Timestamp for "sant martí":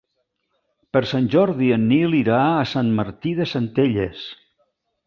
2.73-3.39